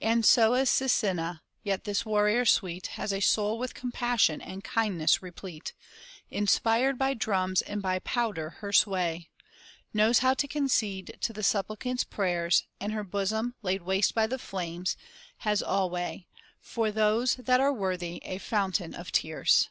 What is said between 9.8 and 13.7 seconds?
Knows how to concede to the supplicants' prayers, And her bosom,